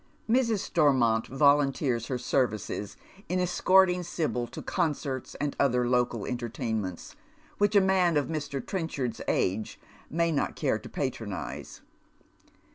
Mrs. 0.27 0.61
Stormont 0.61 1.27
volunteers 1.27 2.07
her 2.07 2.17
services 2.17 2.97
in 3.29 3.39
escorting 3.39 4.01
Sibyl 4.01 4.47
to 4.47 4.63
concerts, 4.63 5.35
and 5.35 5.55
other 5.59 5.87
local 5.87 6.25
entertainments 6.25 7.15
which 7.59 7.75
a 7.75 7.81
man 7.81 8.17
of 8.17 8.25
Mr. 8.25 8.65
Trenchard's 8.65 9.21
age 9.27 9.79
may 10.09 10.31
not 10.31 10.55
care 10.55 10.79
to 10.79 10.89
patronize. 10.89 11.81